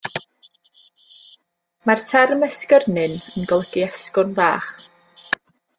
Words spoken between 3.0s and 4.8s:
yn golygu asgwrn bach.